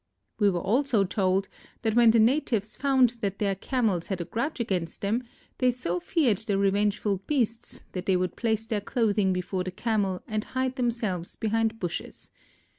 We 0.39 0.49
were 0.49 0.61
also 0.61 1.03
told 1.03 1.47
that 1.83 1.93
when 1.93 2.09
the 2.09 2.17
natives 2.17 2.75
found 2.75 3.17
that 3.21 3.37
their 3.37 3.53
Camels 3.53 4.07
had 4.07 4.19
a 4.19 4.25
grudge 4.25 4.59
against 4.59 5.01
them, 5.01 5.21
they 5.59 5.69
so 5.69 5.99
feared 5.99 6.39
the 6.39 6.57
revengeful 6.57 7.17
beasts 7.27 7.81
that 7.91 8.07
they 8.07 8.17
would 8.17 8.35
place 8.35 8.65
their 8.65 8.81
clothing 8.81 9.31
before 9.31 9.63
the 9.63 9.69
Camel 9.69 10.23
and 10.27 10.43
hide 10.57 10.75
themselves 10.75 11.35
behind 11.35 11.79
bushes. 11.79 12.31